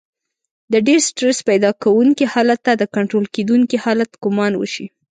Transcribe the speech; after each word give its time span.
د 0.71 0.73
ډېر 0.87 0.99
سټرس 1.07 1.37
پيدا 1.49 1.71
کوونکي 1.83 2.25
حالت 2.33 2.59
ته 2.65 2.73
د 2.77 2.83
کنټرول 2.95 3.25
کېدونکي 3.35 3.77
حالت 3.85 4.09
ګمان 4.23 4.53
وشي. 4.57 4.87